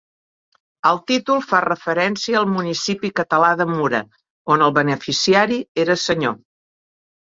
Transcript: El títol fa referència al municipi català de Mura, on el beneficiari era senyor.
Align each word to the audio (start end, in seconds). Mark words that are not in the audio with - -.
El 0.91 1.01
títol 1.11 1.43
fa 1.49 1.59
referència 1.65 2.39
al 2.39 2.49
municipi 2.53 3.11
català 3.19 3.51
de 3.61 3.69
Mura, 3.75 3.99
on 4.57 4.65
el 4.69 4.75
beneficiari 4.81 5.61
era 5.85 5.99
senyor. 6.07 6.35